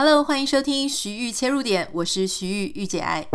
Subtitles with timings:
[0.00, 3.26] Hello，欢迎收听徐玉切入点，我是徐玉御姐爱。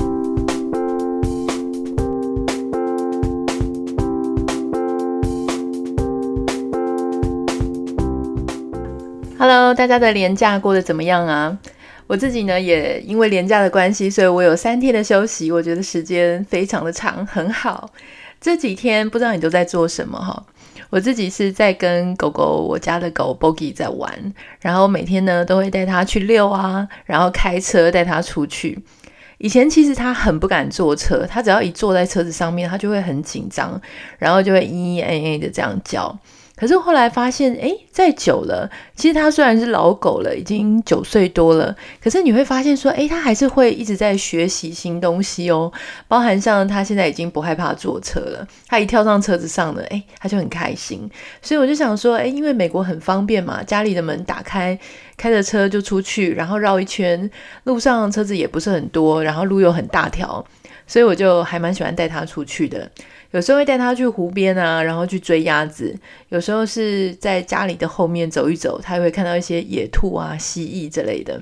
[9.38, 11.60] Hello，大家的年假过得怎么样啊？
[12.08, 17.90] 我自己呢，也因为连假的关系，所以我有三天的休息，我觉得时间非常的长，很好。
[18.40, 20.46] 这几天不知道你都在做什么哈？
[20.94, 24.14] 我自己是在跟狗狗，我家的狗 Bogi 在玩，
[24.60, 28.78] 然后每天呢都会带它去遛啊，然后开车带它出去。
[29.40, 33.82] 以前其实它很不敢坐车，它只要一坐在车子上面，它就会很紧张，
[34.20, 36.16] 然后就会咿咿哎哎的这样叫。
[36.56, 45.72] 可是后来发现，哎，再久了，其实它虽然是老狗了，已经九岁多了，可是你会发现说，哎，它还是会一直在学习新东西哦。
[46.08, 51.10] 包含像它现在已经不害怕坐车了，它一跳上车子上了，哎，它就很开心。
[51.42, 54.78] 所以我就想说，哎，因为美国很方便嘛，家里的门打开，
[55.18, 57.30] 开着车就出去，然后绕一圈，
[57.64, 60.46] 路上车子也不是很多，然后路又很大条，
[60.88, 62.90] 所以我就还蛮喜欢带他出去的。
[63.32, 65.96] 有时候会带他去湖边啊，然后去追鸭子；
[66.30, 71.42] 有时候是在家里的后面走一走，他也会看到一些野兔啊、蜥蜴之类的。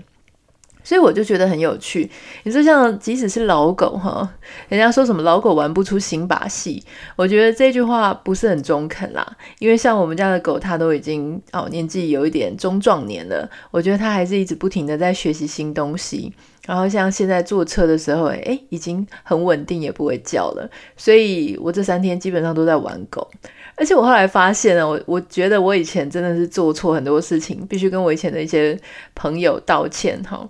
[0.83, 2.09] 所以我就觉得很有趣。
[2.43, 4.27] 你说像即使是老狗哈，
[4.69, 6.83] 人家说什么老狗玩不出新把戏，
[7.15, 9.37] 我觉得这句话不是很中肯啦。
[9.59, 16.33] 因为像我们家的狗，它都已经哦年纪有一点中壮年了，我觉得它还是一直不停的在学习新东西。
[16.67, 20.69] 然后像现在坐车的时候，诶，已经很稳定，也不会叫了。
[20.95, 23.27] 所以我这三天基本上都在玩狗。
[23.75, 28.79] 而且我后来发现呢，我我觉得我以前真的是做错很多事情，必须跟我以前的一些
[29.15, 30.47] 朋友道歉哈。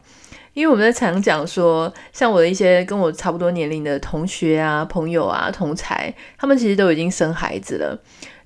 [0.54, 7.98] 因为我们在常讲说，像我的一些跟我差不多年龄的同学啊、朋友啊、同才，他们其实都已经生孩子了。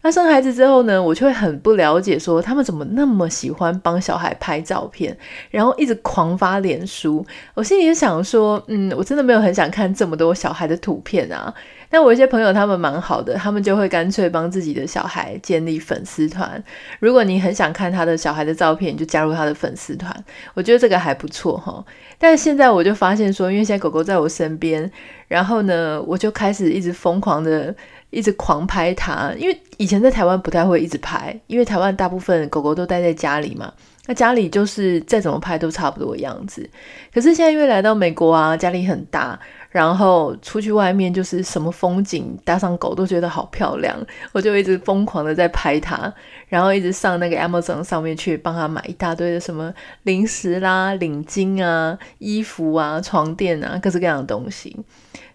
[0.05, 5.17] 那生孩子之后呢，我就会很不了解，说他们怎么那么喜欢帮小孩拍照片，
[5.49, 7.25] 然后一直狂发脸书。
[7.55, 11.51] 我心里就想说，嗯，我真的没有很想看这么多小孩的图片啊。
[11.89, 16.63] 但我一些朋友他们蛮好的，他们就会干脆帮自己的小孩建立粉丝团。
[16.99, 20.15] 如果你很想看他的小孩的照片，你就加入他的粉丝团。
[20.53, 21.83] 我觉得这个还不错哈。
[22.19, 24.91] 但是现在我就发现说，因为现在狗狗在我身边，
[25.27, 27.73] 然后呢，我就开始一直疯狂的。
[28.15, 33.71] 一直狂拍它，因为以前在台湾不太会一直拍，因为台湾大部分狗狗都待在家里嘛，
[34.07, 36.67] 那家里就是再怎么拍都差不多的样子。
[37.13, 39.37] 可是现在因为来到美国啊，家里很大，
[39.75, 43.93] 然后出去外面就是什么风景搭上狗都觉得好漂亮，
[44.31, 46.13] 我就一直疯狂的在拍它，
[46.47, 54.73] 然后一直上那个 Amazon 上面去帮他买一大堆的什么零食啦、领巾啊、衣服啊、床垫啊，各式各样的东西。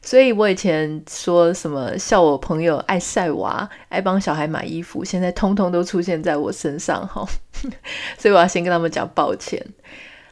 [0.00, 7.26] 所以我以前说什么笑我朋友爱晒娃、爱帮小孩买衣服，现在通通都出现在我身上哈，
[8.16, 9.62] 所以我要先跟他们讲抱歉。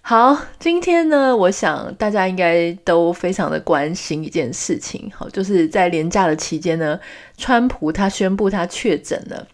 [0.09, 6.99] 好，今天呢，我想大家应该都非常的关心一件事情，好，就是在连假的期间呢，
[7.37, 9.47] 川普他宣布他确诊了，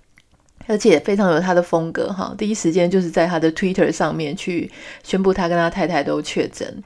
[0.69, 4.71] 而且非常有他的风格哈，第一时间就是在他的 Twitter 上面去
[5.03, 6.85] 宣布他跟他太太都确诊。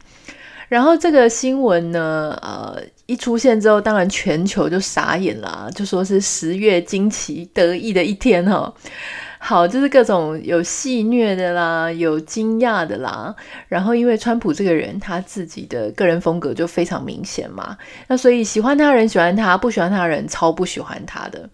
[0.70, 8.72] 然后这个新闻呢，呃，一出现之后，当然全球就傻眼了，就说是十月惊奇得意的一天哈。
[9.38, 13.34] 好，就是各种有戏谑的啦，有惊讶的啦。
[13.69, 17.76] 然后因为川普这个人，他自己的个人风格就非常明显嘛，
[18.09, 21.49] 那所以喜欢他的人喜欢他，不喜欢他的人超不喜欢他的。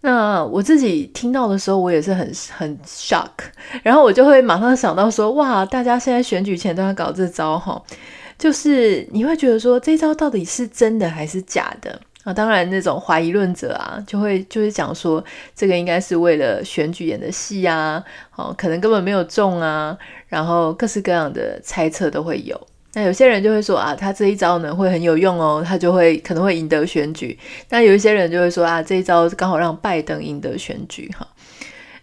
[0.00, 3.28] 那我自己听到的时候，我也是很很 shock，
[3.82, 7.80] 然后我就会马上想到说，哇，大家现在选举前都要搞这招哈。
[8.38, 12.32] 就是你会觉得说，这招到底是真的还是假的啊？
[12.32, 18.02] 当然，那种怀疑论者啊，就会就是讲说，这个应该是为了选举演的戏啊，
[18.36, 19.96] 哦，可能根本没有中啊，
[20.28, 22.60] 然后各式各样的猜测都会有。
[22.92, 27.38] 那有些人就会说啊，他这一招呢会很有用哦，他就会可能会赢得选举。
[27.68, 31.26] 那有一些人就会说啊，这一招刚好让拜登赢得选举哈。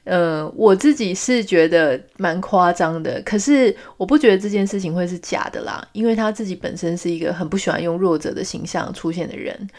[0.07, 9.69] 呃，我自己是觉得蛮夸张的，可是我不觉得这件事情会是假的啦，因为他自己本身是一个很不喜欢用弱者的形象出现的人，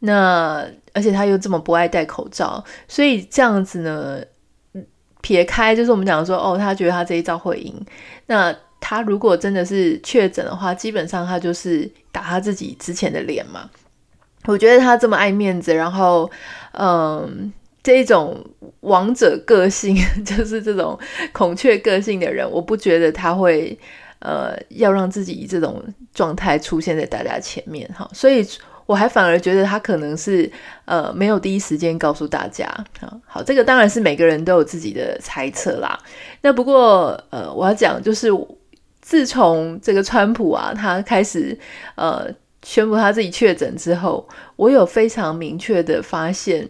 [0.00, 4.20] 那而且他又这么不爱戴口罩，所以这样子呢，
[5.20, 7.72] 撇开就是我们讲说，哦，他觉得他这一招会赢，
[8.26, 13.70] 那他如果真的是确诊的话，基本上他就是打他自己之前的脸嘛。
[14.46, 16.28] 我觉得他这么爱面子，然后，
[16.72, 17.52] 嗯。
[17.86, 18.44] 这一种
[18.80, 19.96] 王者个性，
[20.26, 20.98] 就是这种
[21.32, 23.78] 孔雀个性的人，我不觉得他会
[24.18, 25.80] 呃要让自己以这种
[26.12, 28.44] 状态出现在大家前面哈，所以
[28.86, 30.50] 我还反而觉得他可能是
[30.84, 32.66] 呃没有第一时间告诉大家。
[32.98, 35.96] 好，好，这个当然是每个人都有自己的猜测啦。
[36.42, 38.28] 那不过呃我要讲就是
[39.00, 41.56] 自从这个川普啊，他开始
[41.94, 42.26] 呃
[42.64, 46.68] 宣布他自己确诊之后，我有非常明确的发现。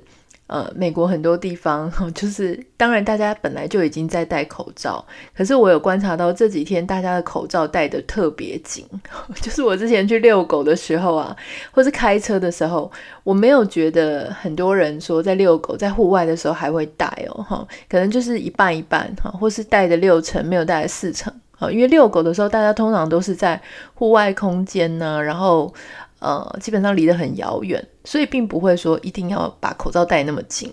[0.49, 5.05] 呃，美国很多地方， 就是当然大家本来就已经在戴口罩，
[5.37, 8.87] 可是我有观察到这几天大家的口罩戴得特别紧。
[9.43, 11.37] 就是我之前去遛狗的时候啊，
[11.73, 12.89] 或是开车的时候，
[13.25, 21.33] 我没有觉得很多人说在遛狗在户外的时候还会戴哦，哈，可能就是一半一半哈，或是戴的六成，没有戴的四成。
[21.73, 23.61] 因为遛狗的时候大家通常都是在
[23.95, 25.75] 户外空间呢，然后。
[26.19, 30.73] 呃，基本上离得很遥远，所以并不会说一定要把口罩戴那么紧。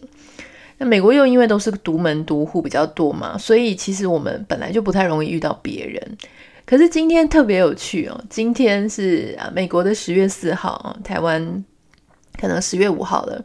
[0.77, 6.17] 那美国又因为都是独门独户比较多嘛，所以其实我们本来就不太容易遇到别人。
[6.65, 11.63] 可是今天特别有趣哦，今天是啊美国的十月四号，台湾
[12.39, 13.43] 可能十月五号了。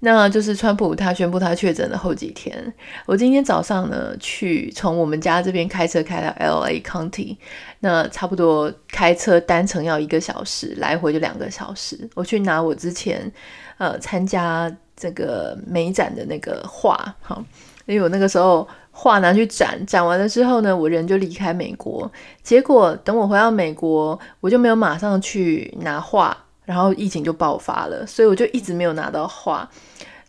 [0.00, 2.72] 那就是川普他宣布他确诊的后几天，
[3.04, 7.36] 我今天早上呢去从我们家这边开车开到 LA County，
[7.80, 12.08] 那差不多开车单程要一个小时，来回就两个小时。
[12.14, 13.30] 我去拿我之前
[13.78, 17.44] 呃参加这个美展的那个画，哈，
[17.86, 22.08] 因为我那个时候画拿去展，展完了之后呢，我人就离开美国。
[22.44, 26.44] 结果等我回到美国，我就没有马上去拿画。
[26.68, 29.66] 然后疫情就爆发了，所以我就一直没有拿到画。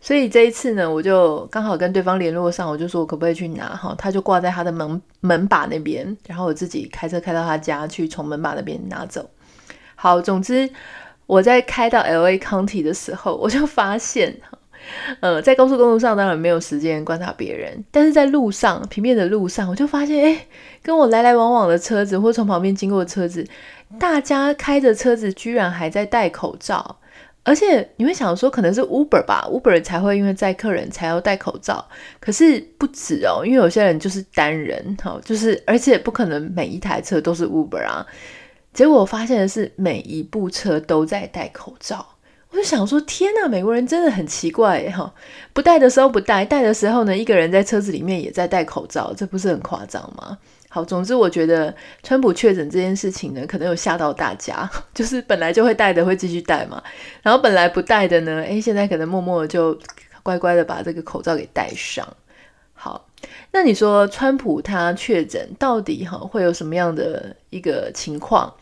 [0.00, 3.94] 所以这一次呢，我就刚好跟对方联络上，我就说我可不可以去拿哈？
[3.98, 9.28] 他就挂在他的门门把那边，然后我自己开车开到他家去，从门把那边拿走。
[9.96, 10.70] 好，总之
[11.26, 14.34] 我在开到 LA County 的时候，我就发现，
[15.20, 20.46] 呃，在高速公路上当然没有时间观察别人，但是在路上平面的路上，我就发现，哎，
[20.82, 23.46] 跟我来来往往的车子或从旁边经过的车子。
[23.98, 26.96] 大家开着车子，居然还在戴口罩，
[27.42, 31.84] 而且你会想说，可能是 Uber 吧，Uber 才会因为载客人才要戴口罩。
[32.20, 38.06] 可是不止哦，因为有些人就是单人，哈，就是而且不可能每一台车都是 Uber 啊。
[38.72, 42.06] 结果我发现的是，每一部车都在戴口罩。
[42.52, 45.12] 我就想说，天呐，美国人真的很奇怪哈，
[45.52, 50.36] 不戴的时候不戴，戴的时候呢，一个人在车子里面也在戴口罩，这不是很夸张吗？
[50.68, 56.82] 好，总之我觉得川普确诊这件事情呢，可能有吓到大家， 就是本来就会戴的会继续戴嘛，
[57.22, 59.78] 然后本来不戴的呢，诶，现在可能默默的就
[60.22, 62.06] 乖乖的把这个口罩给戴上。
[63.52, 68.52] 那你说川普他确诊到底哈会有什么样的一个情况？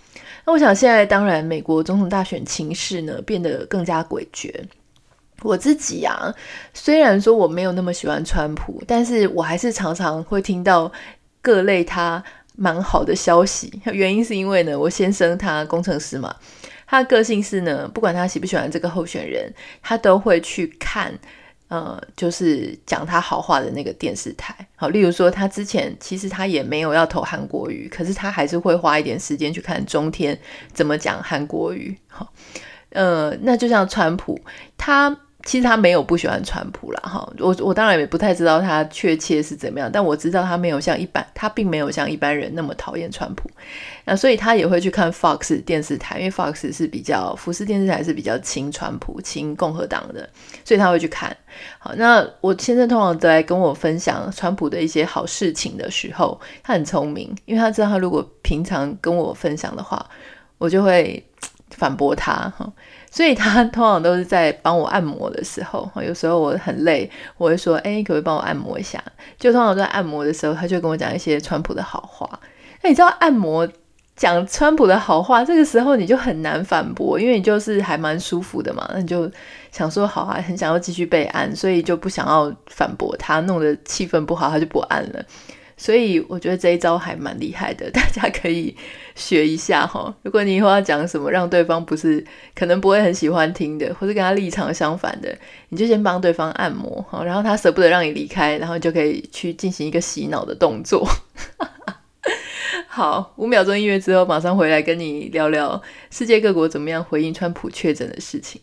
[0.45, 4.53] 那我想现在当然美国总统大选情势呢变得更加诡谲。
[5.43, 6.35] 我自己啊，
[6.75, 10.91] 虽然说我没有那么喜欢川普，但是我还是常常会听到。
[11.41, 12.23] 各类他
[12.57, 16.35] 蛮好的消息，原因是因为呢，我先生他工程师嘛，
[16.85, 19.51] 他的个性是呢，不管他喜不喜欢这个候选人，
[19.81, 21.17] 他都会去看，
[21.69, 24.55] 呃，就是讲他好话的那个电视台。
[24.75, 30.39] 好，例如说他之前其实他也没有要投韩国语，可是他还是会花一点时间去看中天
[30.73, 31.97] 怎么讲韩国语。
[32.09, 32.33] 好，
[32.91, 34.41] 呃，那就像川普
[34.77, 35.17] 他。
[35.45, 43.49] 其实他没有不喜欢川普啦，哈，我我当然也不太知道他确切是怎么样，但我知道他没有像一般，他并没有像一般人那么讨厌川普，
[44.05, 50.29] 那所以他也会去看 Fox 电视台，因为 Fox 是比较福斯电视台是比较亲川普、亲共和党的，
[50.65, 51.35] 所以他会去看。
[51.79, 60.05] 好，那我先生通常都在跟我分享川普的一些好事情的时候，他很聪明，因为他知道他如果平常跟我分享的话，
[60.59, 61.25] 我就会
[61.79, 62.71] 反驳他，哈。
[63.11, 69.03] 所以他 通常都是在帮我按摩的时候，有时候我很累，我会说：“哎，可不可以帮我按摩一下？”
[69.39, 72.29] 就通常在按摩的时候，他就跟我讲一些川普的好话。
[72.83, 73.67] 那你知道按摩
[74.15, 78.87] 讲川普的好话，这个时候你就很难反驳，因为你就是还蛮舒服的嘛。
[78.93, 79.31] 那你就
[79.73, 85.25] 想说好啊，很想要继续被按，所以就不想要反驳他，弄得气氛不好，他就不按了。
[85.79, 88.77] 所以我觉得这一招还蛮厉害的， 大家可以
[89.15, 90.15] 学一下哈。
[90.23, 92.23] 如果你以后要讲什么让对方不是
[92.55, 95.35] 可能不会很喜欢听的，或者跟他立场相反的，
[95.69, 101.09] 你就先帮对方按摩哈，然后他舍不得让你离开，然后就可以去进行一个洗脑的动作。
[102.89, 105.81] 好，五秒钟音乐之后，马上回来跟你聊聊
[106.11, 108.61] 世界各国怎么样回应川普确诊的事情。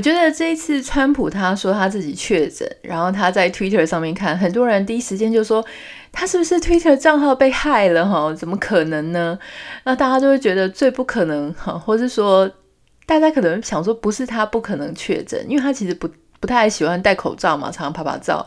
[0.00, 5.62] 我觉得这一次川普他说他自己确诊，然后他在 Twitter 上面看，很多人第一时间就说
[6.10, 8.32] 他是不是 Twitter 账号被害了哈？
[8.32, 9.38] 怎么可能呢？
[9.84, 12.50] 那大家就会觉得最不可能哈，或是说
[13.04, 16.08] 大家可能想说不是他不可能确诊，因为他其实不
[16.40, 18.44] 不太喜欢戴口罩嘛，常常拍拍照。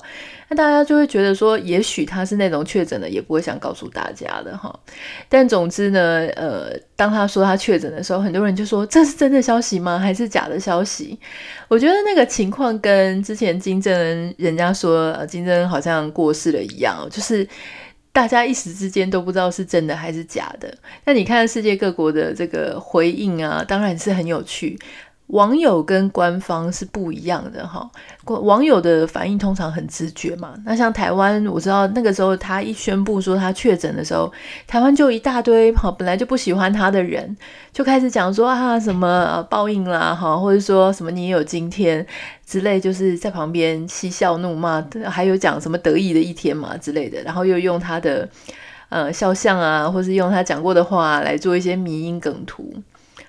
[0.50, 4.78] 那大家就会觉得说，也许他是那种确诊的，也不会想告诉大家的哈。
[5.30, 9.98] 但总之呢，呃，当他说他确诊的时候，很多人就说，这是真的消息吗？
[9.98, 11.18] 还是假的消息？
[11.68, 17.48] 我觉得那个情况跟之前金正恩人家说，金正恩好像过世了一样，就是
[18.12, 20.72] 大家一时之间都不知道是真的还是假的。
[21.06, 24.78] 那你看世界各国的这个回应啊，当然是很有趣。
[25.28, 27.90] 网友跟官方是不一样的哈，
[28.26, 30.54] 网友的反应通常很直觉嘛。
[30.66, 34.32] 那像台湾，我知道那个时候他一宣布说他确诊的时候，
[34.68, 37.36] 台湾就一大堆哈，本来就不喜欢他的人
[37.72, 42.06] 就开始讲说啊什么报应啦哈，或者说什么你也有今天
[42.46, 48.30] 之类，就是在旁边嬉笑怒骂，还有讲什么得意的一天嘛之类的，然后又用他的
[48.90, 52.72] 呃肖像啊，或是用他讲过的话来做一些迷因梗图。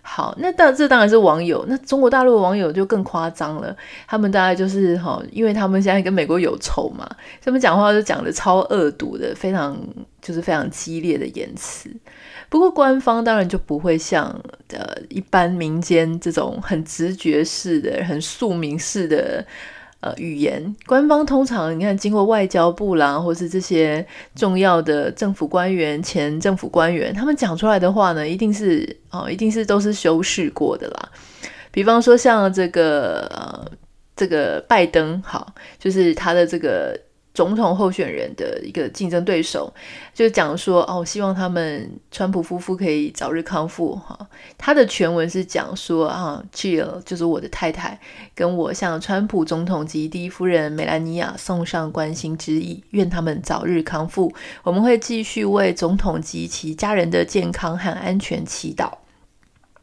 [0.06, 3.75] 好，那当这当然是网友，那中国大陆的网友就更夸张了。
[4.06, 7.08] 他们大概就是哈，因为他们现在跟美国有仇嘛，
[7.42, 9.75] 他们讲话就讲的超恶毒的，非常
[10.20, 11.90] 就是非常激烈的言辞。
[12.50, 14.28] 不过官方当然就不会像
[14.75, 19.44] 呃一般民间这种很直觉式的、很宿命式的。
[20.04, 31.08] 呃，语言官方通常你看，经过外交部啦，或是这些重要的政府官员、前政府官员，他们讲出来的话呢，一定是哦，一定是都是修饰过的啦。
[31.70, 33.66] 比方说像这个呃，
[34.14, 37.00] 这个拜登，好，就是他的这个。
[37.34, 39.74] 总统候选人的一个竞争对手，
[40.14, 44.16] 就讲说哦，希望他们川普夫妇可以早日康复哈。
[44.56, 47.98] 他的全文是讲说啊，Jill 就是我的太太，
[48.36, 54.32] 跟我向川普总统及第一夫人梅兰妮亚送上关心之意，愿他们早日康复。
[54.62, 59.03] 我们会继续为总统及其家人的健康和安全祈祷。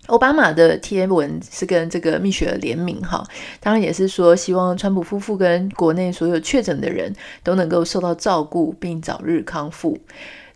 [0.07, 3.23] 奥巴马的贴文是跟这个蜜雪联名哈，
[3.59, 9.97] 当然也是说希望川普夫妇跟国内所有确诊的人都能够受到照顾并早日康复。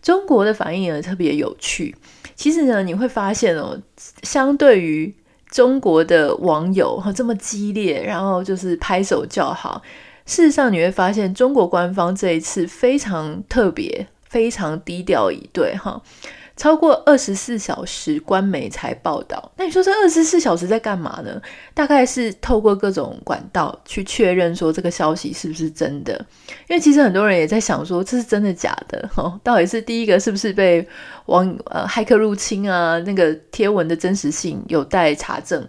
[0.02, 1.96] 中国的反应也特别有趣，
[2.34, 3.80] 其实呢，你会发现哦，
[4.22, 5.14] 相对于
[5.48, 9.80] 中国的网友哈这么激烈，然后就是拍手叫好，
[10.26, 16.02] 事实上你会发现中国官方这一次非常特别，非常低调以对哈。
[16.56, 19.52] 超过二十四小时，官媒才报道。
[19.56, 21.40] 那你说这二十四小时在干嘛呢？
[21.74, 26.14] 大概是透过各种管道去确认说这个消息是不是真的。
[26.68, 29.38] 因为其实很多人也在想说这是真的假的 哦。
[29.44, 30.86] 到底是第一个是不是被
[31.26, 32.98] 网呃骇客入侵啊？
[33.00, 35.62] 那个贴文的真实性有待查证。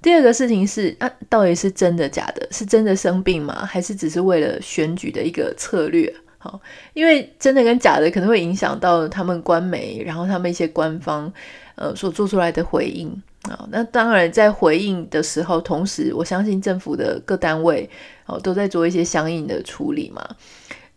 [0.00, 2.46] 第二个事情是啊，到底是真的假的？
[2.52, 3.66] 是真的生病吗？
[3.66, 6.14] 还是只是为了选举的一个策略？
[6.38, 6.60] 好，
[6.94, 11.32] 因为真的跟假的可能会影响到他们官媒，然后他们一些官方
[11.74, 13.10] 呃所做出来的回应
[13.42, 13.68] 啊。
[13.72, 17.90] 那当然在回应的时候，同时我相信政府的各单位
[18.26, 20.24] 哦都在做一些相应的处理嘛。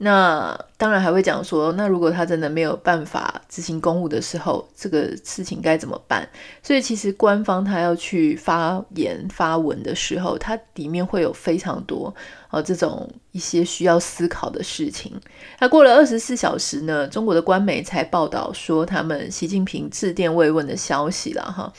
[0.03, 6.27] 那当然还会讲说，那如果他真的没有办法执行公务的时候，这个事情该怎么办？
[6.63, 12.11] 所以其实官方他要去发言发文的时候，它里面会有非常多
[12.49, 15.13] 呃这种一些需要思考的事情。
[15.59, 21.71] 那过了二十四小时呢，中国的官媒才报道说他们习近平致电慰问的消息了哈。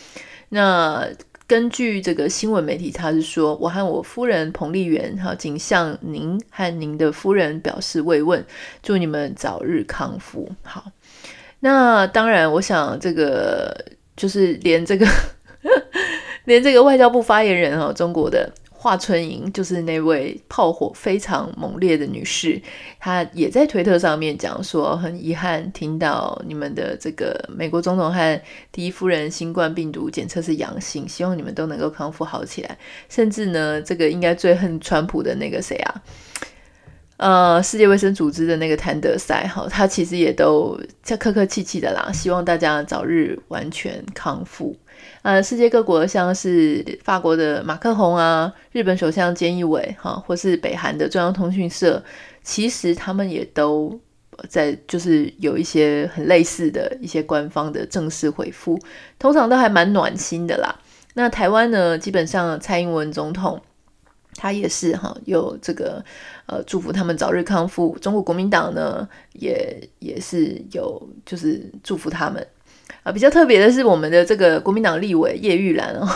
[0.50, 1.08] 那
[1.46, 8.44] 根据这个新闻媒体，他是说，我和我夫人彭丽媛哈，仅向您和您的夫人表示慰问，
[8.82, 10.50] 祝你们早日康复。
[10.62, 10.90] 好，
[11.60, 13.74] 那当然，我想这个
[14.16, 15.06] 就是连这个
[16.44, 18.50] 连这个外交部发言人哈，中国的。
[18.82, 22.60] 华春莹就是那位炮火非常猛烈的女士，
[22.98, 32.76] 她也在推特上面讲说，很遗憾听到你们的这个美国总统和第一夫人新冠病毒检测是阳性，希望你们都能够康复好起来。
[33.08, 36.02] 甚至呢，这个应该最恨川普的那个谁啊？
[37.22, 44.76] 呃，世界卫生组织的那个谭德塞哈，他其实也都在客客气气的啦，希望大家早日完全康复。
[45.22, 52.02] 呃，世界各国像是法国的马克宏啊，日本首相菅义伟哈，或是北韩的中央通讯社，
[52.42, 54.00] 其实他们也都
[54.48, 58.76] 在就是有一些很类似的一些官方的正式回复，
[59.20, 60.74] 通常都还蛮暖心的啦。
[61.14, 63.62] 那台湾呢，基本上蔡英文总统。
[64.42, 66.04] 他也是哈，有这个
[66.46, 67.96] 呃祝福他们早日康复。
[68.00, 72.44] 中国国民党呢，也也是有就是祝福他们
[73.04, 73.12] 啊。
[73.12, 76.08] 比较特别的是，我们的这个国民党立委叶玉兰哦，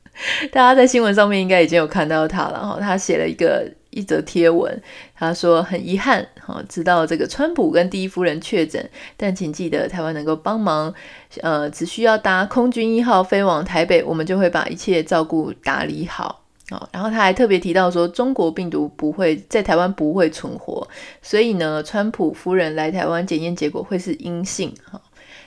[0.50, 2.78] 大家在新闻上面应该已经有看到他了哈。
[2.80, 4.82] 他写了一个一则贴文，
[5.14, 10.94] 他说很遗憾哈，知道这个川普跟第一夫人确诊，但请记得台湾能够帮忙，
[11.42, 16.45] 呃，只需要搭空军一号飞往台北，我们就会把一切照顾打理好。
[16.70, 20.86] 哦，然后他还特别提到说，中国病毒不会在台湾不会存活，
[21.22, 24.74] 所以呢，川普夫人来台湾检验结果会是阴性。
[24.90, 25.00] 哈，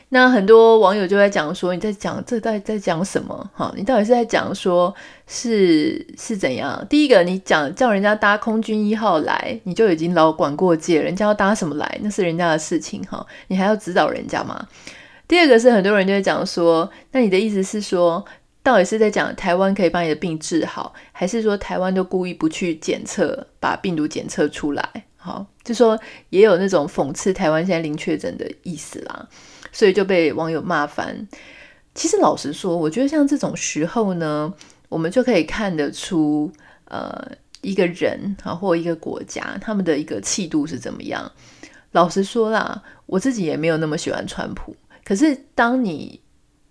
[0.10, 3.50] 那很多网友就在讲说，你在讲这到底在讲什么？
[3.54, 4.96] 哈，你到底是在讲说
[5.28, 6.86] 是是怎样？
[6.90, 13.04] 第一个，你讲叫人家搭空军一号来，你就已经老管过界，人家要搭什么来，那是人家的事情。
[13.04, 14.68] 哈，你还要指导人家吗？
[15.28, 18.26] 第二个是很多人就会讲说，那你的意思是说，
[18.62, 25.06] 到底是在讲台湾可以把你的病治好，还是说台湾都故意不去检测，把病毒检测出来？
[25.16, 26.00] 好，就说
[26.30, 29.28] 也有那种讽刺台湾现在零确诊的意思啦，
[29.72, 31.28] 所以就被网友骂翻。
[31.94, 34.54] 其实老实说，我觉得像这种时候呢，
[34.88, 36.52] 我们就可以看得出，
[36.86, 41.30] 呃，一个人啊或一个国家他们的一个气度是怎么样。
[41.92, 46.22] 老实说啦，我自己也没有那么喜欢川普，可是当你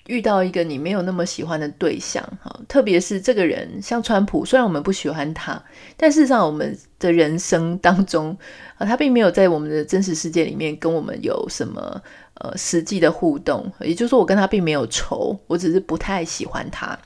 [0.08, 5.62] 遇到一个你没有那么喜欢的对象，哈，特别是这个人像川普，虽然我们不喜欢他，
[5.98, 8.36] 但事实上我们的人生当中，
[8.78, 12.02] 啊，他并没有在我们的真实世界里面跟我们有什么
[12.36, 16.98] 呃实际的互动，也就是说，我跟他并没有仇，我只是不太喜欢他。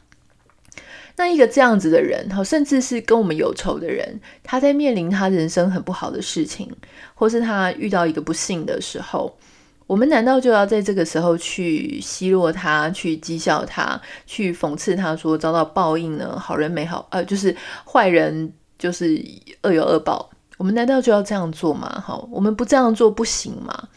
[1.17, 6.71] 那一个这样子的人，哈，甚至是跟我们有仇的人，他在面临他人生很不好的事情，
[7.17, 9.37] 或是他遇到一个不幸的时候。
[9.93, 16.35] 我们难道就要在这个时候去奚落他，去讥笑他，去讽刺他说遭到报应呢？
[16.39, 19.23] 好人没好，呃，就是坏人就是
[19.65, 20.31] 恶有恶报。
[20.57, 22.03] 我们难道就要这样做吗？
[22.03, 23.91] 好，我们不这样做不行吗？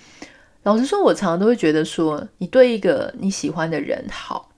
[0.64, 4.50] 老实说，我常常都会觉得说，你对一个你喜欢的人好，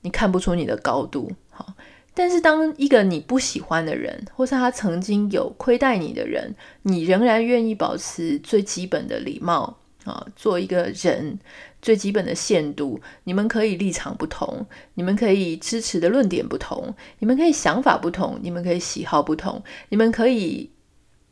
[0.00, 1.74] 你看不出你的高度，好，
[2.14, 6.52] 但是当一个你不喜欢的人，或是他曾经有亏待你的人，
[6.82, 9.76] 你仍然愿意保持最基本的礼貌。
[10.04, 11.38] 啊，做一个人
[11.80, 20.70] 最基本的限度，你们可以立场不同，你们可以支持的论点不同，你们可以想法不同，你们可以喜好不同，你们可以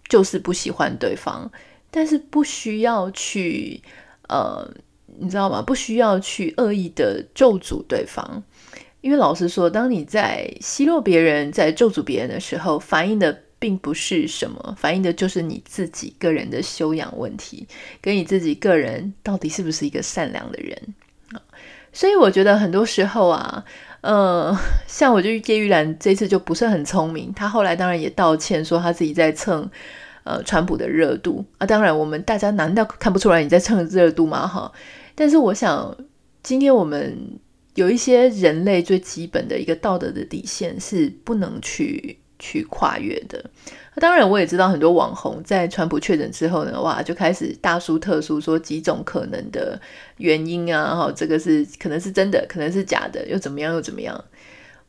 [0.08, 1.50] 就是不喜欢对方，
[1.90, 3.82] 但是不需要去
[4.28, 4.68] 呃，
[5.18, 5.60] 你知道吗？
[5.60, 8.42] 不需要去恶意的咒诅对方，
[9.02, 13.42] 因为老实说，当你在奚落别人、在咒诅别人的时候，反映的。
[13.62, 17.64] 并不是什么，反映的就是你自己个人的修养问题，
[18.00, 20.76] 跟你自己个人到底是不是一个善良的人。
[21.92, 23.64] 所以我觉得很多时候啊，
[24.00, 24.52] 呃，
[24.88, 29.70] 像我就叶玉兰这次就不是很聪明，他后来当然也道歉，说他自己在蹭
[30.24, 31.64] 呃川普的热度啊。
[31.64, 34.44] 当然，我们大家难道看不出来你在蹭热度吗？
[34.44, 34.72] 哈，
[35.14, 35.96] 但是我想，
[36.42, 37.38] 今天我们
[37.76, 42.18] 有一些人类最基本的一个道德的底线是不能去。
[42.42, 43.40] 去跨越的，
[43.94, 49.80] 当然我也知道很多网红在川普确诊之后呢，哇，就开始大书特书说几种可能的
[50.16, 54.22] 原因啊，哈，这个是可能是真的，可能是假的，又怎么样又怎么样？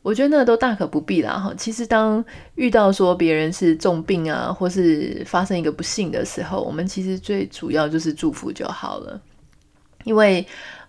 [0.02, 1.54] 我觉得那都大可不必啦，哈。
[1.56, 2.22] 其实当
[2.56, 9.20] 遇到说别人是重病啊，或是发生一个不幸的时候，我们其实最主要就是祝福就好了，
[10.02, 10.44] 因为。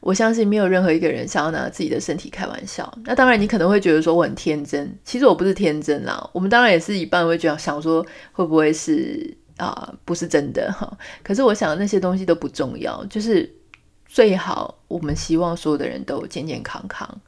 [0.06, 2.88] 我相信没有任何一个人想要拿自己的身体开玩笑。
[3.06, 6.30] 那当然，你可能会觉得说我很天真，其实我不是天真啦。
[6.32, 10.96] 我们当然也是一半会觉得想说会不会是啊、不是真的哈。
[11.24, 13.52] 可是我想那些东西都不重要，就是。
[14.15, 17.19] 最好我们希望所有的人都健健康康。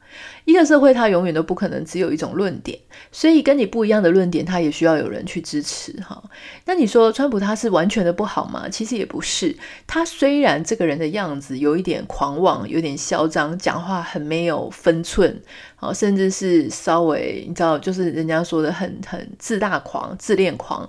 [0.46, 2.78] 一个社会它永远都不可能只有一种论点，
[3.12, 6.24] 所以跟你不一样的论点，它也需要有人去支持哈。
[6.64, 8.70] 那你说川普他是完全的不好吗？
[8.70, 9.54] 其实也不是。
[9.86, 15.42] 他虽然这个人的样子有一点狂妄，有点嚣张，讲话很没有分寸，
[15.76, 20.88] 好甚至是稍微你知道，就是人家说的很很自大狂、自恋狂，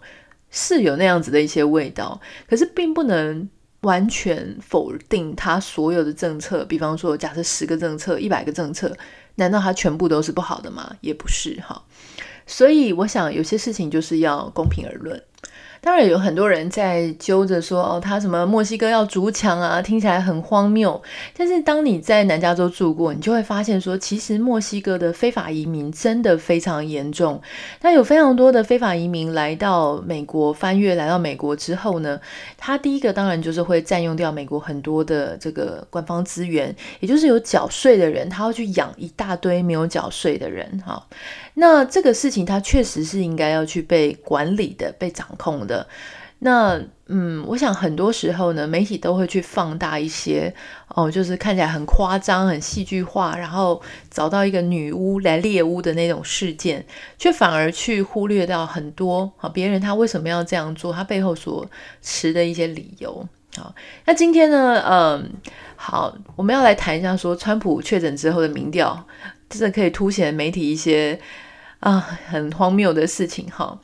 [0.49, 2.21] 是有那样子的一些味道。
[2.47, 3.49] 可是并不能。
[3.82, 8.96] 完全否定他所有的政策，比方说，假设十个政策、一百个政策，
[9.36, 10.96] 难道他全部都是不好的吗？
[11.02, 11.84] 也不是哈。
[12.46, 15.22] 所以，我想有些事情就是要公平而论。
[15.82, 21.02] 当然有很多人在揪着说哦，他什么墨西哥要筑墙啊，听起来很荒谬。
[21.36, 27.42] 但是当你在南加州住过，你就会发现说，其实墨西哥的非法移民真的非常严重。
[27.82, 32.20] 那有非常多的非法移民来到美国翻越，来到美国之后呢，
[32.58, 41.02] 他第一个当然就是会占用掉美国很多的这个官方资源，也就是有缴税的人，他要去养一大堆没有缴税的人哈。
[41.60, 45.86] 那这个事情，它确实是应该要去被管理的、被掌控的。
[46.41, 50.54] 那嗯，我想很多时候呢，媒体都会去放大一些
[50.95, 56.86] 哦，就是看起来很夸张、很戏剧化，然后找到一个女巫来猎巫的那种事件，
[57.17, 61.69] 却反而去忽略到很多啊别人他为什么要这样做，他背后所
[62.02, 63.28] 持的一些理由。
[63.58, 65.30] 好，那今天呢，嗯，
[65.76, 69.06] 好，我们要来谈一下说，川普确诊之后的民调。
[69.50, 71.19] 真的可以凸显媒体一些
[71.80, 73.80] 啊，很荒谬的事情哈。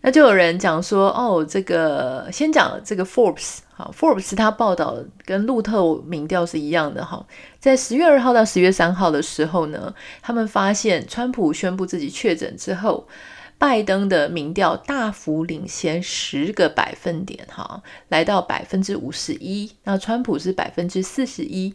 [0.00, 7.24] 那就有人讲说，哦，这个先讲这个 Forbes，好，Forbes 他报道跟路透民调是一样的哈，
[7.58, 13.08] 在十月二号到十月三号的时候呢，他们发现川普宣布自己确诊之后，
[13.56, 21.72] 拜登的民调大幅领先十个百分点哈，来到百分之五十一，那川普是百分之四十一。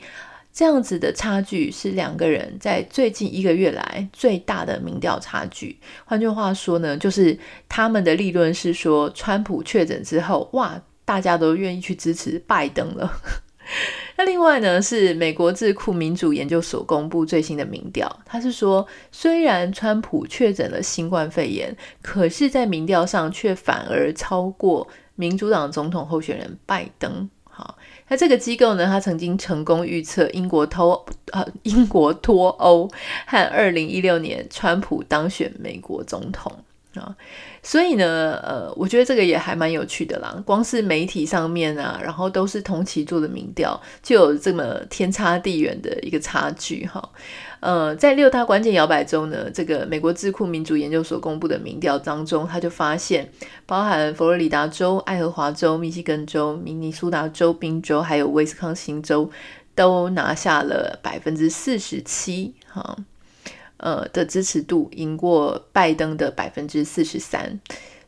[0.52, 5.80] 这样子的差距是两个人在最近一个月来最大的民调差距。
[6.04, 7.38] 换句话说呢，就是
[7.70, 13.10] 他们的立论是说，川普确诊之后，哇，大家都愿意去支持拜登了。
[14.18, 24.86] 那另外呢，是美国智库民主研究所公布最新的民调，他是说，虽然川普确诊了新冠肺炎，可是，在民调上却反而超过
[25.16, 27.30] 民主党总统候选人拜登。
[27.44, 27.78] 好。
[28.10, 32.89] 那这个机构呢，他曾经成功预测英国脱呃英国脱欧
[33.26, 36.52] 和二零一六年川普当选美国总统
[36.95, 37.15] 啊，
[37.62, 40.41] 所以呢，呃，我觉得这个也还蛮有趣的啦。
[40.43, 47.08] 光是媒体上面啊，然后都是同期做的民调，就有这么天差地远的一个差距哈。
[47.62, 53.30] 呃，在六大关键摇摆州呢，这个美国智库民主研究所公布的民调当中，他就发现，
[53.65, 59.30] 包含佛罗里达州、爱荷华州、密西根州、明尼苏达州、宾州，还有威斯康星州，
[59.76, 62.95] 都拿下了百分之四十七哈，
[63.76, 67.60] 呃的支持度，赢过拜登的百分之四十三。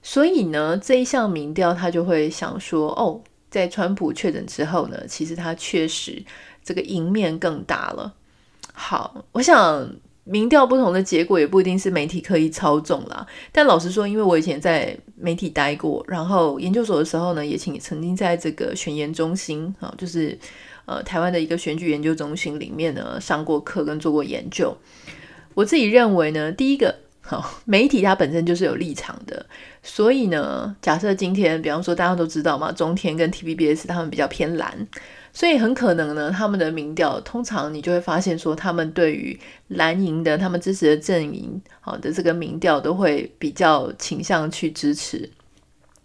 [0.01, 6.23] 所以呢，这一项民调他就会想说，哦，在川普确诊之后呢，其实他确实
[6.63, 8.13] 这个赢面更大了。
[8.83, 9.87] 好，我想
[10.23, 13.25] 民调不同的结果也不一定是媒体刻意操纵啦。
[13.51, 20.37] 但老实说，因为我以前在媒体待过，然后研究所的时候呢，也请曾经在这个选研中心啊，就是
[20.85, 24.75] 呃台湾的一个选举研究中心里面呢上过课跟做过研究。
[25.53, 29.45] 我自己认为呢，第一个，好，媒体它本身就是有立场的，
[29.83, 34.87] 所以呢，假设今天，比方说大家都知道嘛，中天跟 TVBS 他们比较偏蓝。
[35.33, 39.39] 所以很可能呢，他们的民调通常你就会发现说，他们对于
[39.69, 45.29] 蓝营的他们支持的阵营好的这个民调都会比较倾向去支持，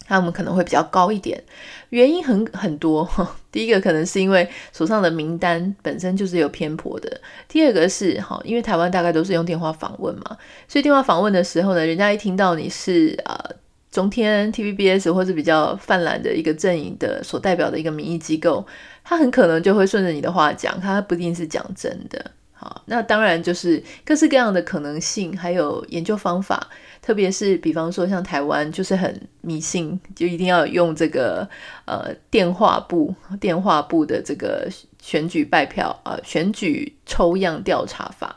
[0.07, 1.43] 他们可能会比较高一点。
[1.89, 3.09] 原因很很多，
[3.51, 10.37] 第一个可能是因为手上的名单本身就是有偏颇的，第二个是哈，因为台湾大概都是用电话访问嘛，
[10.67, 13.37] 所以电话访问的时候呢，人家一听到你是呃。
[13.89, 18.63] 中天、TVBS 或是比较泛蓝的一个阵营的所代表的一个民意机构，
[19.07, 22.31] 他很可能就会顺着你的话讲，他不一定是讲真的。
[22.51, 26.67] 好，那当然就是各式各样的可能性，还有研究方法，
[27.01, 31.47] 特别是比方说像台湾就是很迷信，就一定要用这个
[31.85, 34.67] 呃电话簿、电话簿的这个
[34.99, 38.35] 选举拜票啊、选举抽样调查法。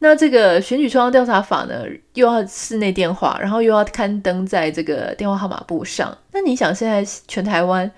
[0.00, 6.18] 那这个选举抽样调查法呢，又要室内电话，然后又要刊登在这个电话号码簿上。
[6.32, 7.90] 那你想，现在全台湾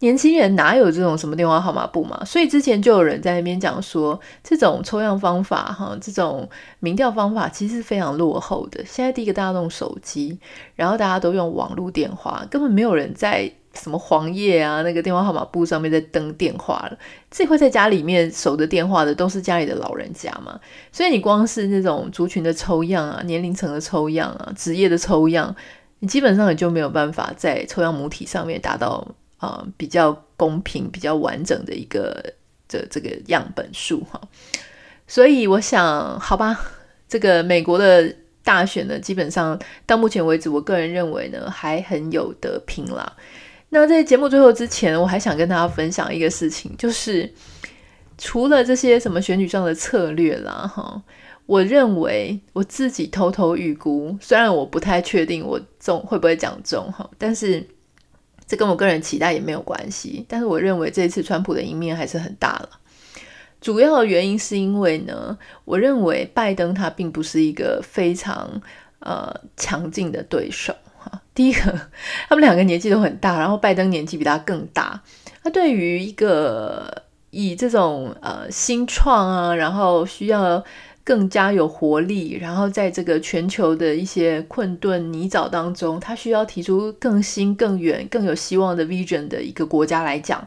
[0.00, 2.24] 年轻人哪有这种什么电话号码簿嘛？
[2.24, 6.48] 所以之前就有人在那边讲说，这种抽样方法，哈，这种
[6.80, 8.84] 民调方法其实是非常落后的。
[8.84, 10.38] 现在第一个大家都用手机，
[10.74, 13.52] 然后大家都用网络电话，根本没有人在。
[13.74, 16.98] 什么黄页啊，那个电话号码簿上面在登电话了。
[17.30, 20.58] 自己会在家里面守着电话的，都是家里的老人家嘛。
[20.90, 25.54] 所以你光是那种族群的抽样啊，年龄层的抽样啊，职业的抽样，
[26.00, 29.06] 你基本上也就没有办法在抽样母体上面达到、
[29.40, 32.22] 呃、比较公平、比较完整的一个
[32.68, 34.20] 这这个样本数哈。
[35.06, 36.60] 所以我想，好吧，
[37.08, 43.16] 这个美国的大选呢，基本上到目前为止，我个人认为呢，还很有得拼啦。
[43.70, 47.30] 那在节目最后之前，我还想跟大家分享一个事情，就是
[48.16, 51.02] 除了这些什么选举上的策略啦，哈，
[51.44, 57.66] 我认为我自己偷偷预估，虽然我不太确定我中会不会讲中哈，但是
[58.48, 60.24] 这跟我个人期待也没有关系。
[60.26, 62.70] 但是我认为这次川普的赢面还是很大了，
[63.60, 68.60] 主要的原因是因为呢，我认为拜登他并不是一个非常
[69.00, 70.74] 呃强劲的对手。
[70.96, 71.72] 哈第一个，
[72.28, 75.00] 他们两个年纪都很大，然后拜登年纪比他更大。
[75.44, 80.64] 他对于一个以这种呃新创啊，然后需要
[81.08, 90.46] 更加有活力，然后在这个全球的一些困顿泥沼当中，他需要提出更新、更远、更有希望的 vision 的一个国家来讲，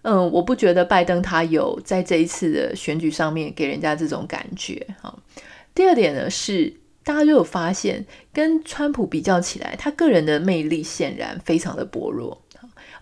[0.00, 4.86] 嗯，我不觉得拜登他有在这一次的选举上面给人家这种感觉。
[5.02, 5.14] 哈，
[5.74, 6.72] 第二点呢是。
[7.04, 12.41] 大家就有发现，跟川普比较起来，他个人的魅力显然非常的薄弱。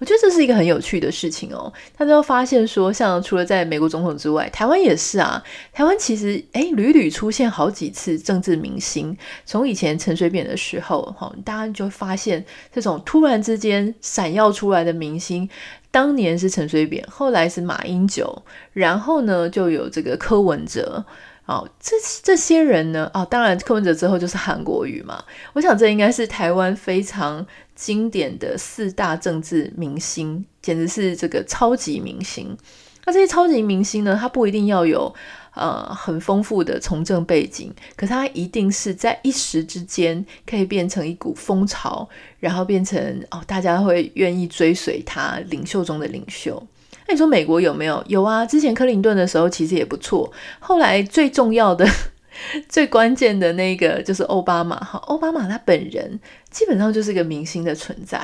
[0.01, 1.73] 我觉得这是一个很有趣的事情哦。
[1.97, 5.43] 大家都发现说，像除了在美国总统之外，台湾也是啊。
[5.73, 9.17] 台湾其实哎，屡屡出现好几次政治明星。
[9.45, 15.49] 从以前陈水扁的时候，哈，大家就会发现这种突然之间闪耀出来的明星。
[15.91, 21.05] 当年是陈水扁，后来是马英九，然后呢就有这个柯文哲。
[21.51, 23.11] 哦，这这些人呢？
[23.13, 25.21] 哦，当然柯文哲之后就是韩国瑜嘛。
[25.53, 32.57] 我想这应该是台湾非常经典的四大政治明星，简直是这个超级明星。
[33.05, 35.13] 那这些超级明星呢，他不一定要有
[35.55, 42.09] 呃很丰富的从政背景，可他一定是在一时之间可以变成一股风潮，
[42.39, 46.65] 然后变成哦大家会愿意追随他领袖中的领袖。
[47.11, 48.01] 那你说美国有没有？
[48.07, 50.33] 有啊，之前克林顿的时候其实也不错。
[50.61, 51.85] 后来最重要的、
[52.71, 56.21] 最关键的那个就是奥巴马哈，奥巴马他本人
[56.51, 58.21] 基本上就是个明星的存在。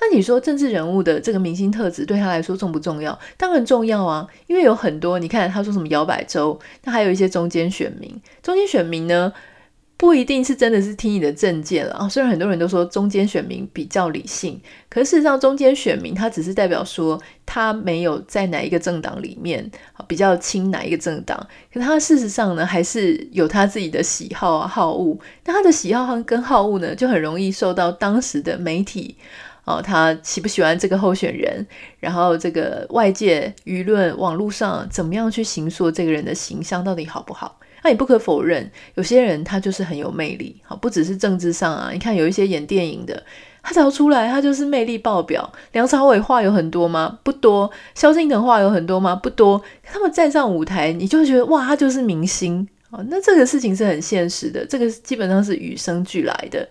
[0.00, 3.16] 那你说政治人物的这个明星特质对他来说重不重要？
[3.36, 9.30] 当然重要啊，因为有很多你看他说什么摇摆州，那还有一些中间选民，中间选民呢？
[9.96, 19.70] 不一定是真的是听你的政见了啊，虽然很多人都说中间选民比较理性，可是事实上中间选民他只是代表说他没有在哪一个政党里面
[20.08, 29.14] 比较亲哪一个政党，可他事实上呢还是有他自己的喜好啊好恶，那他的喜好和跟好恶呢就很容易受到当时的媒体
[29.64, 31.64] 哦，他喜不喜欢这个候选人，
[32.00, 37.60] 然后这个外界舆论网络上怎么样去形塑这个人的形象到底好不好？
[37.82, 41.90] 那你不可否认，有些人他就是很有魅力，好，不只是政治上啊。
[41.92, 43.22] 你看有一些演电影的，
[43.62, 45.52] 他只要出来，他就是魅力爆表。
[45.72, 47.18] 梁朝伟话有很多吗？
[47.22, 47.70] 不多。
[47.94, 49.16] 萧敬腾话有很多吗？
[49.16, 49.60] 不多。
[49.82, 53.04] 他们站上舞台，你就会觉得哇，他就是明星啊。
[53.08, 56.68] 那这个事情是很现实的，这个基本上是与生俱来的。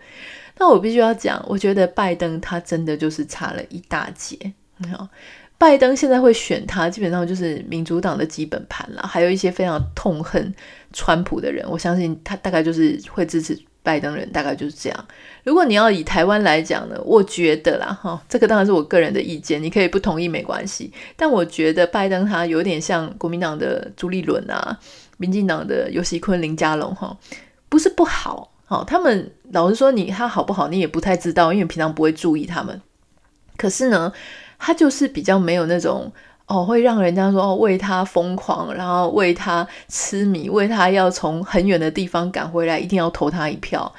[0.57, 4.53] 那我必须要讲，我觉得拜登他真的就是差了一大截，
[4.95, 5.09] 好。
[5.57, 9.03] 拜登现在会选他，基本上就是民主党的基本盘了。
[9.05, 10.51] 还有一些非常痛恨
[10.93, 15.07] 川普的人，我相信他大概就是会支持拜登人，大概就是这样。
[15.43, 20.91] 如果你要以台湾来讲呢，我觉得啦，哈，这个当然是我个人的意见，你可以不同意没关系。
[21.15, 24.77] 但我觉得拜登他有点像国民党的朱立伦啊，
[25.17, 27.17] 民进党的尤锡坤、林佳龙，哈，
[27.69, 32.79] 不是不好，好，他们老实说你他好不好，你也不太知道，因为平常不会注意他们。
[33.57, 34.13] 可是呢，
[34.59, 36.11] 他就是比较没有那种
[36.51, 43.89] 哦，会让人家说哦，为他疯狂，然后为他痴迷，为他要从很远的地方赶回来，一定要投他一票。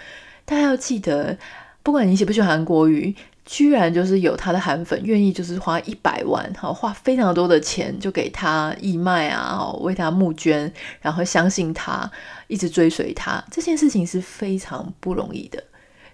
[0.45, 1.39] 大家要记得，
[1.83, 3.15] 不管你喜不喜欢韩国瑜，
[3.47, 12.11] 居然就是有他的韩粉愿意就是花一百万，好花非常多的钱就给他义卖啊，为他募捐，然后相信他，
[12.49, 15.63] 一直追随他，这件事情是非常不容易的。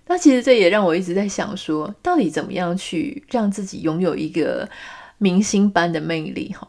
[0.06, 4.66] 那其实这也让我一直在想说，到底怎么样去让自己拥有一个
[5.18, 6.66] 明星般的魅力哈？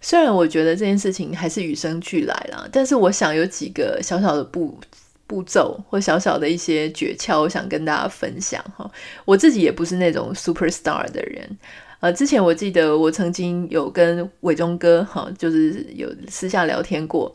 [0.00, 4.78] 虽然我觉得这件事情还是与生俱来啦，但是我想有几个小小的步
[5.26, 8.90] 步骤或小小的一些诀窍，我想跟大家分享哈。
[9.24, 11.58] 我自己也不是那种 super star 的人，
[12.00, 17.34] 呃，之前我记得我曾经有跟伟忠哥哈，就是有私下聊天过，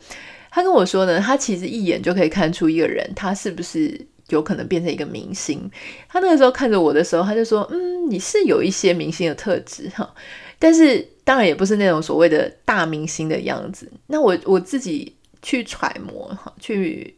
[0.50, 4.06] 他跟我说呢，他其实一眼就可以看出一个人他是不是。
[4.30, 5.70] 有可能变成一个明星。
[6.08, 10.14] 他那个时候看着我的时候，他就说：“嗯，你是有一些明星的特质哈，
[10.64, 17.14] 但是当然也不是那种所谓的大明星的样子。”那我我自己去揣摩哈，去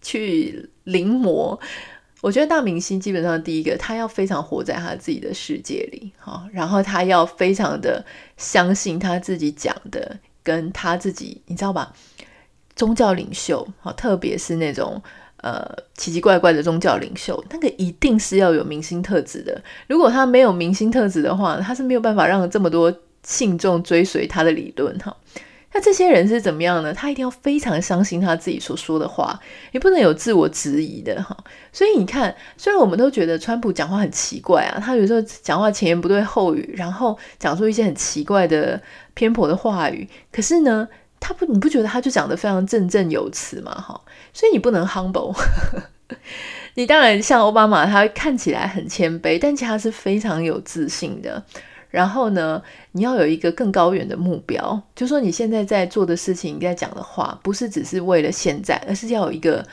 [0.00, 1.60] 去临摹。
[2.22, 8.02] 我觉得大明星基本上第一个，他要非常活在他自己的世界里哈，然后他要非常的
[8.38, 11.92] 相信他自己讲的，跟他自己，你知道吧？
[12.74, 15.02] 宗教领袖哈，特别是那种。
[15.46, 15.64] 呃，
[15.96, 19.62] 奇奇怪怪的宗教领袖，那个一定是要有明星特质的。
[19.86, 25.16] 如果他没有明星特质的话，他是没有办法让这么多信众追随他的理论哈。
[25.72, 26.92] 那这些人是怎么样呢？
[26.92, 29.38] 他一定要非常相信他自己所说的话，
[29.70, 31.36] 也不能有自我质疑的哈。
[31.70, 38.82] 所以你看，虽然我们都觉得川普讲话很奇怪啊，他有时候讲话前言不对后语，然后讲出一些很奇怪的
[39.14, 43.72] 偏颇的话语，可是呢，他不，你不觉得他就讲得非常振振有词吗？
[43.72, 44.00] 哈，
[44.32, 45.34] 所以你不能 humble，
[46.74, 51.42] 你当然像奥巴马，他看起来很谦卑，但其实他是非常有自信的。
[51.88, 59.66] 然后呢，你要有一个更高远的目标，就说你现在在做的事情，你在讲的话，不是只是为了现在，而是要有一个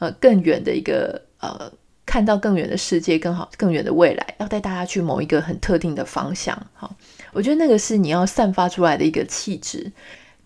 [0.00, 1.70] 呃更远的一个呃
[2.04, 6.60] 看到更远的世界，更好更远的未来，要带大家去某一个很特定的方向。
[6.74, 6.92] 好，
[7.32, 9.92] 我觉得那个是你要散发出来的一个气质。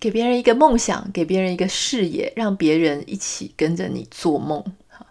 [0.03, 4.61] 给别人一个梦想，给别人一个视野，让别人一起跟着你做梦。
[4.89, 5.07] 哈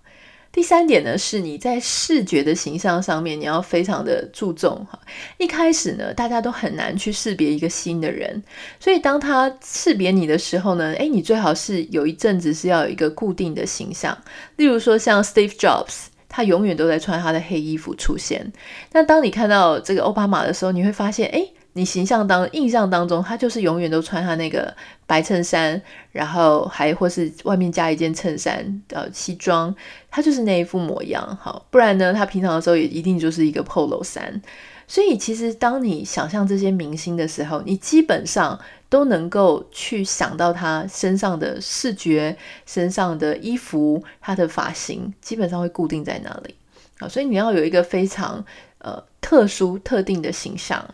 [0.51, 4.99] 第三点呢，是你在视觉的形象上面，你要非常的注重哈。
[5.37, 8.43] 一开始呢，大家都很难去识别一个新的人，
[8.81, 14.17] 所以当他识别你的时候呢，诶，你最好是有一阵子是要有一个固定的形象。
[14.57, 18.51] 例如说像 Steve Jobs，他永远都在穿他的黑衣服出现。
[18.91, 21.53] 那当你看到这个奥巴马的时候，你会发现，诶。
[21.73, 24.75] 你形象当印象当中，他就是永远都穿他那个
[25.07, 25.81] 白衬衫，
[26.11, 29.73] 然后还或是外面加一件衬衫，呃，西装，
[30.09, 31.37] 他就是那一副模样。
[31.41, 34.41] 好，不然呢，他平常的时候也一定就是一个 polo 衫。
[34.87, 46.53] 所以，其实当你想象这些明星的时候，你基本上都能够去想到他身上的视觉、身上的衣服、他的发型，基本上会固定在那里。
[46.99, 48.43] 好，所以你要有一个非常
[48.79, 50.85] 呃特殊、特定的形象。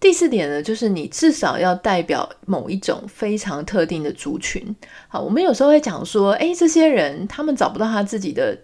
[0.00, 4.74] 第四点呢，就是你至少要代表某一种非常特定的族群。
[5.08, 8.56] 好，我们有时候会讲说，诶，这些人他们找不到他自己的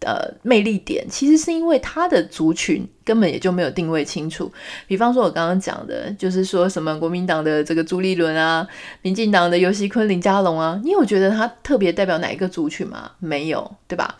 [0.00, 4.52] 呃魅力点，其实是因为他的族群根本也就没有定位清楚。
[4.86, 8.64] 比方说，我刚刚讲的，就是说什么国民党的这个朱立伦啊，
[9.02, 13.10] 民进党的尤锡坤、林佳龙啊，你有觉得他特别代表哪一个族群吗？
[13.18, 14.16] 没有，对吧？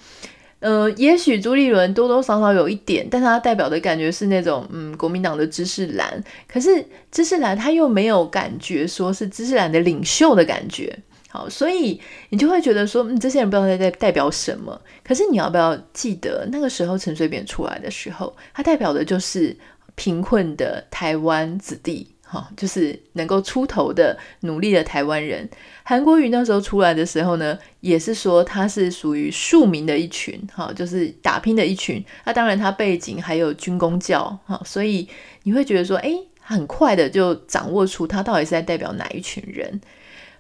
[0.61, 6.23] 呃，也许朱立伦多多少少有一点，但他代表的感觉是那种嗯，国民党的知识蓝。
[6.49, 10.99] 可是知识蓝他又没有感觉说是知识蓝的领袖的感觉。
[11.29, 14.81] 好，所以你就会觉得说，嗯，这些人不知道在代代表什么。
[15.05, 19.55] 可是你要不要记得那个时候陈水扁出来的时候，他代表的就是
[19.95, 22.16] 贫困的台湾子弟。
[22.29, 25.49] 好，就是能够出头的努力的台湾人。
[25.85, 32.05] 韩国瑜那时候出来的时候呢，也是说他是属于庶民的一群，哈，就是打拼的一群。
[32.25, 35.09] 那当然他背景还有军公教，哈，所以
[35.45, 39.81] 你会觉得说，哎，很快的就掌握出他到底是在代表哪一群人，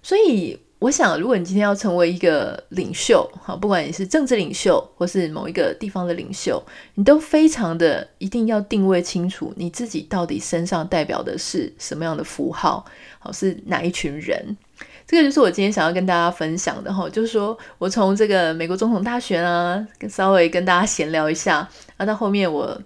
[0.03, 0.59] 所以。
[0.79, 6.63] 我想，如果你今天要成为一个领袖，哈，不管你是政治领袖或是某一个地方的领袖，
[6.97, 12.85] 你都非常的一定要定位清楚你自己到底身上代表的是什么样的符号，
[13.19, 14.57] 好，是哪一群人。
[15.07, 22.79] 这个就是我今天想要跟大家分享的哈，就是说我从这个美国总统大选啊，稍微跟大家闲聊一下，啊，到后面我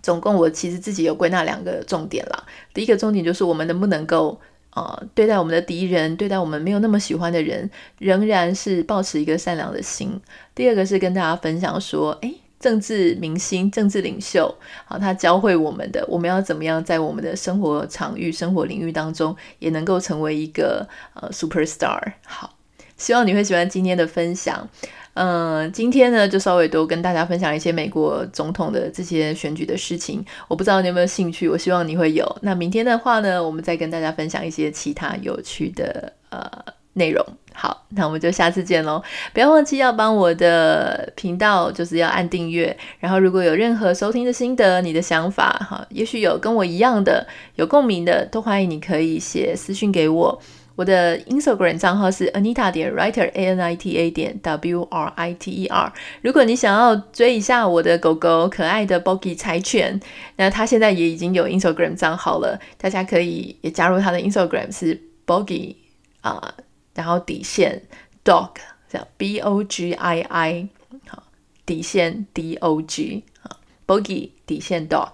[0.00, 2.44] 总共我其实自己有归纳两个重点啦。
[2.72, 4.40] 第一个重点就是我们能不能够。
[4.78, 10.20] 呃，对待我们的敌人，对待我们没有那么喜欢的人，仍然是保持一个善良的心。
[10.54, 22.12] 第二个是跟大家分享说，诶，政治明星、政治领袖，好，他教会我们的，我们要怎么样在我们的生活场域、生活领域当中，也能够成为一个呃 superstar。
[22.24, 22.54] 好，
[22.96, 24.68] 希望你会喜欢今天的分享。
[25.20, 30.24] 嗯，今天呢，就稍微多跟大家分享一些美国总统的这些选举的事情。
[30.46, 32.24] 我不知道你有没有兴趣，我希望你会有。
[32.42, 36.48] 那明天的话呢，我们再跟大家分享一些其他有趣的呃
[36.92, 37.26] 内容。
[37.52, 39.02] 好，那我们就下次见喽！
[39.34, 42.76] 不要忘记要帮我的频道，就是要按订阅。
[43.00, 47.26] 然后如果有任何收听的心得、你的想法，哈，也许有跟我一样的
[47.56, 50.40] 有共鸣的，都欢迎你可以写私讯给我。
[50.78, 55.50] 我的 Instagram 账号是 Anita 点 Writer A N I T A 点 W R I T
[55.50, 55.92] E R。
[56.22, 60.00] 如果你想要追一下我的狗狗可爱的 Bogi 柴犬，
[60.36, 65.74] 那它现在也已经有 Instagram 账号了，大家可以也加入它的 Instagram 是 Bogi
[66.20, 66.54] 啊、
[66.94, 67.82] 然后底线
[68.24, 68.50] Dog
[68.88, 70.68] 叫 B O G I I
[71.08, 71.24] 好，
[71.66, 75.10] 底线 D O G 好，Bogie 底线 Dog。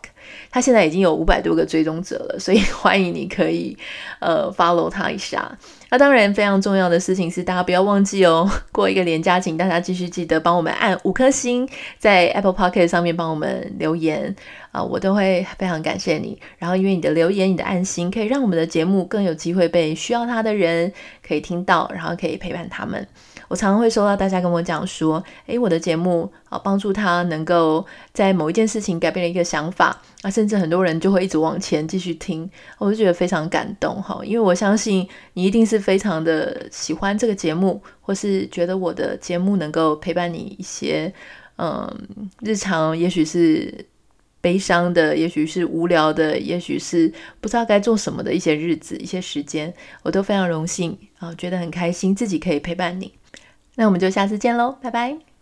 [0.50, 3.76] 他现在已经有五百多个追踪者了，所以 欢迎你可以
[4.20, 5.56] 呃 follow 他一下。
[5.90, 14.34] 那当然非常重要的事情是，大家不要忘记哦， 过一个连假，请大家继续记得帮我们按五颗星，在 Apple Podcast 上面帮我们留言
[14.72, 16.36] 啊、我都会非常感谢你。
[16.58, 20.92] 然后因为你的留言、你的爱心，可以让我们的节目更有机会被需要他的人
[21.24, 23.06] 可以听到，然后可以陪伴他们。
[23.48, 41.12] 我常常会收到大家跟我讲说，诶，我的节目啊，帮助他能够在某一件事情改变了一个想法啊，甚至很多人就会一直往前继续听，我就觉得非常感动哈，因为我相信你一定是非常的喜欢这个节目，或是觉得我的节目能够陪伴你一些，
[41.58, 41.88] 嗯，
[42.40, 43.86] 日常也许是
[44.40, 53.12] 悲伤的，也许是无聊的，也许是不知道该做什么的一些日子、一些时间，我都非常荣幸啊，觉得很开心自己可以陪伴你。
[53.76, 55.33] 那我们就下次见喽，拜拜。